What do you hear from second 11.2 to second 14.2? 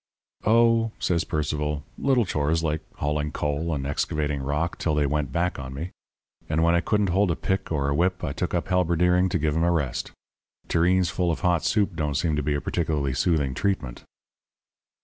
of hot soup don't seem to be a particularly soothing treatment.'